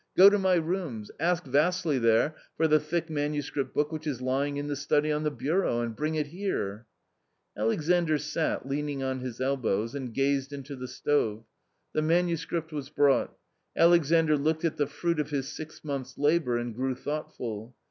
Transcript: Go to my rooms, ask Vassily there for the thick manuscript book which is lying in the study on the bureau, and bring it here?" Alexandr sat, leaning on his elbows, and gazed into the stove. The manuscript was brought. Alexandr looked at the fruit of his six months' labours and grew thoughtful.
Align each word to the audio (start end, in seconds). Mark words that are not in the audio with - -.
Go 0.17 0.31
to 0.31 0.39
my 0.39 0.55
rooms, 0.55 1.11
ask 1.19 1.45
Vassily 1.45 1.99
there 1.99 2.33
for 2.57 2.67
the 2.67 2.79
thick 2.79 3.07
manuscript 3.07 3.75
book 3.75 3.91
which 3.91 4.07
is 4.07 4.19
lying 4.19 4.57
in 4.57 4.65
the 4.65 4.75
study 4.75 5.11
on 5.11 5.21
the 5.21 5.29
bureau, 5.29 5.81
and 5.81 5.95
bring 5.95 6.15
it 6.15 6.25
here?" 6.25 6.87
Alexandr 7.55 8.17
sat, 8.17 8.67
leaning 8.67 9.03
on 9.03 9.19
his 9.19 9.39
elbows, 9.39 9.93
and 9.93 10.11
gazed 10.11 10.53
into 10.53 10.75
the 10.75 10.87
stove. 10.87 11.43
The 11.93 12.01
manuscript 12.01 12.71
was 12.73 12.89
brought. 12.89 13.37
Alexandr 13.77 14.37
looked 14.37 14.65
at 14.65 14.77
the 14.77 14.87
fruit 14.87 15.19
of 15.19 15.29
his 15.29 15.49
six 15.49 15.83
months' 15.83 16.17
labours 16.17 16.61
and 16.61 16.73
grew 16.75 16.95
thoughtful. 16.95 17.75